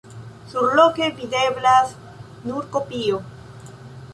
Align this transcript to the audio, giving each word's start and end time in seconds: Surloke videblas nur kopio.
Surloke 0.53 1.09
videblas 1.19 1.93
nur 2.49 2.67
kopio. 2.79 3.21